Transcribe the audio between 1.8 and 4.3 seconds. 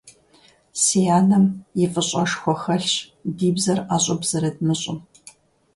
и фӀыщӀэшхуэ хэлъщ ди бзэр ӀэщӀыб